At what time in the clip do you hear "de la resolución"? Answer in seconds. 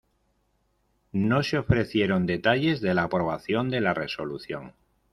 3.69-4.73